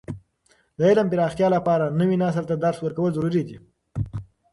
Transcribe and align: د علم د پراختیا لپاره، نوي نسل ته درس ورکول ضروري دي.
د 0.77 0.79
علم 0.89 1.07
د 1.09 1.11
پراختیا 1.13 1.47
لپاره، 1.55 1.85
نوي 1.99 2.15
نسل 2.23 2.43
ته 2.49 2.55
درس 2.63 2.79
ورکول 2.81 3.11
ضروري 3.17 3.43
دي. 3.47 3.57